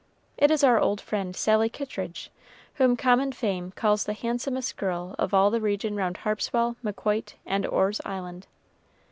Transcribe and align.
It 0.35 0.49
is 0.49 0.63
our 0.63 0.79
old 0.79 0.99
friend, 0.99 1.35
Sally 1.35 1.69
Kittridge, 1.69 2.31
whom 2.81 2.97
common 2.97 3.33
fame 3.33 3.71
calls 3.73 4.03
the 4.05 4.13
handsomest 4.15 4.75
girl 4.75 5.13
of 5.19 5.31
all 5.31 5.51
the 5.51 5.61
region 5.61 5.95
round 5.95 6.17
Harpswell, 6.25 6.75
Maquoit, 6.83 7.35
and 7.45 7.67
Orr's 7.67 8.01
Island. 8.03 8.47